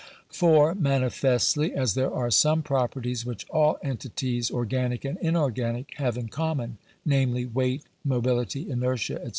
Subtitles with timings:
[0.31, 6.29] For, manifestly, as there are some properties which all entities, organic and inorganic, have in
[6.29, 9.29] common, namely, weight, mo bility, inertia, &c.